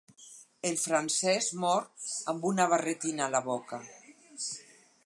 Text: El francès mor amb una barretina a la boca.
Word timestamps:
El 0.69 0.77
francès 0.83 1.49
mor 1.65 1.85
amb 2.35 2.49
una 2.53 2.69
barretina 2.73 3.29
a 3.29 3.33
la 3.37 3.45
boca. 3.51 3.83